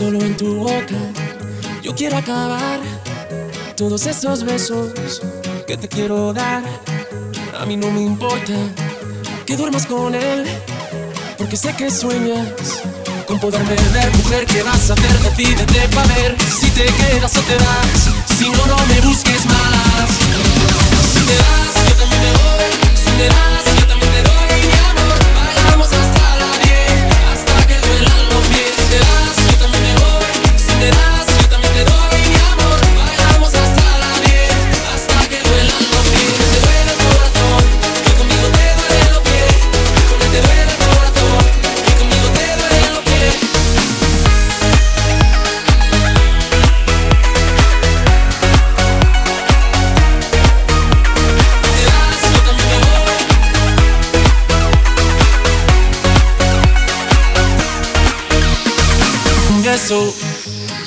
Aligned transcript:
Solo 0.00 0.18
en 0.22 0.34
tu 0.34 0.54
boca 0.54 0.96
yo 1.82 1.94
quiero 1.94 2.16
acabar 2.16 2.80
todos 3.76 4.06
esos 4.06 4.44
besos 4.44 5.20
que 5.66 5.76
te 5.76 5.88
quiero 5.88 6.32
dar. 6.32 6.62
A 7.58 7.66
mí 7.66 7.76
no 7.76 7.90
me 7.90 8.00
importa 8.00 8.54
que 9.44 9.58
duermas 9.58 9.84
con 9.84 10.14
él, 10.14 10.46
porque 11.36 11.54
sé 11.58 11.74
que 11.76 11.90
sueñas 11.90 12.80
con 13.26 13.38
poderme 13.40 13.76
ver, 13.92 14.10
mujer. 14.16 14.46
¿Qué 14.46 14.62
vas 14.62 14.88
a 14.88 14.94
hacer? 14.94 15.18
Decídete 15.18 15.86
para 15.94 16.14
ver 16.14 16.34
si 16.40 16.70
te 16.70 16.86
quedas 16.86 17.36
o 17.36 17.40
te 17.42 17.56
vas. 17.56 18.38
Si 18.38 18.48
no, 18.48 18.66
no 18.68 18.86
me 18.86 19.02
busques 19.02 19.44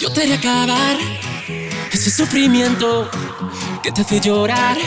Yo 0.00 0.10
te 0.10 0.22
haré 0.22 0.34
acabar 0.34 0.96
ese 1.92 2.10
sufrimiento 2.10 3.06
que 3.82 3.92
te 3.92 4.00
hace 4.00 4.18
llorar. 4.18 4.78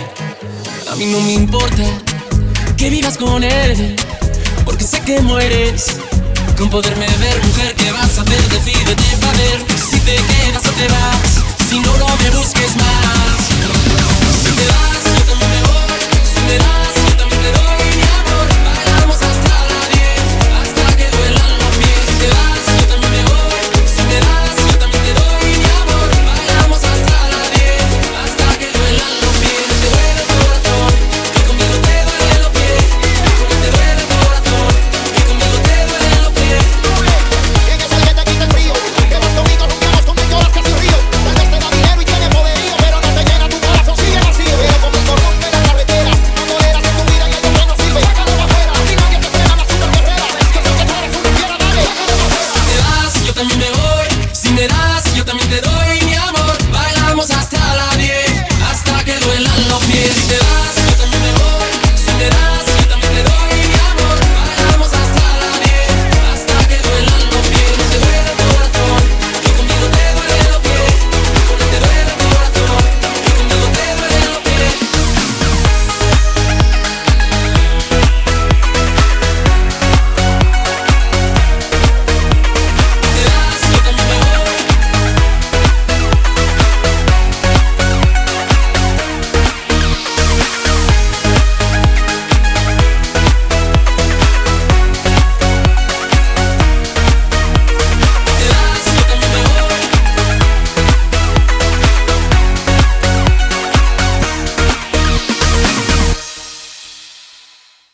A 0.91 0.95
mí 0.95 1.05
no 1.05 1.19
me 1.21 1.33
importa 1.33 1.83
que 2.77 2.89
vivas 2.89 3.15
con 3.15 3.43
él, 3.43 3.95
porque 4.65 4.83
sé 4.83 5.01
que 5.01 5.21
mueres 5.21 5.97
con 6.57 6.67
poderme 6.71 7.05
ver, 7.05 7.45
mujer. 7.45 7.75
¿Qué 7.75 7.91
vas 7.91 8.17
a 8.17 8.21
hacer? 8.23 8.49
Decídete 8.49 9.17
para 9.21 9.37
ver 9.37 9.63
si 9.91 9.99
te 9.99 10.15
quedas 10.15 10.65
o 10.65 10.71
te 10.71 10.87
vas. 10.87 11.14